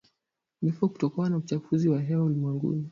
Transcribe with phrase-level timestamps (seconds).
[0.61, 2.79] vifo kutokana na uchafuzi wa hewa ulimwenguni